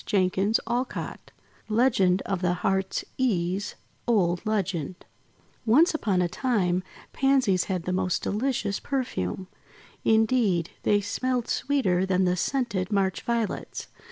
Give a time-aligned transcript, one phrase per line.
[0.11, 1.31] Beats (Adapted)
[1.69, 3.75] LEGEND OF THE HEART'S EASE
[4.07, 4.95] Old Legend
[5.67, 6.81] ONCE upon a time,
[7.13, 9.47] Pansies had the most delicious perfume.
[10.03, 13.89] Indeed, they smelled sweeter than the scented March Violets.